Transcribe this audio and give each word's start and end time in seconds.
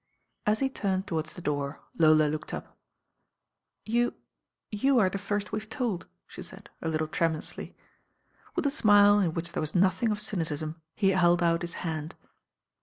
As 0.47 0.61
he 0.61 0.67
turned 0.67 1.05
towards 1.05 1.33
the 1.35 1.43
door 1.43 1.79
Lola 1.95 2.23
looked 2.23 2.55
up. 2.55 2.75
"You— 3.85 4.15
you 4.71 4.97
are 4.97 5.11
the 5.11 5.19
first 5.19 5.51
we've 5.51 5.69
told," 5.69 6.07
she 6.25 6.41
said 6.41 6.71
a 6.81 6.89
uttie 6.89 7.11
tremulously. 7.11 7.77
With 8.55 8.65
a 8.65 8.71
smile 8.71 9.19
in 9.19 9.35
which 9.35 9.51
there 9.51 9.61
was 9.61 9.75
nothing 9.75 10.09
of 10.09 10.17
cyni 10.17 10.51
tism 10.51 10.77
he 10.95 11.09
held 11.09 11.37
put 11.37 11.61
his 11.61 11.75
hand. 11.85 12.15